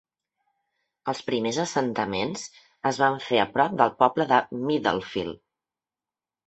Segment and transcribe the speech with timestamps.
[1.11, 2.47] Els primers assentaments
[2.93, 5.45] es van fer a prop del poble de Middlefield.